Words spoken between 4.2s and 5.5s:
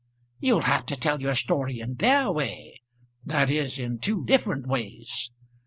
different ways.